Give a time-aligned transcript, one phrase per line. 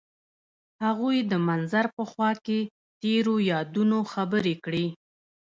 [0.85, 2.59] هغوی د منظر په خوا کې
[3.01, 4.85] تیرو یادونو خبرې کړې.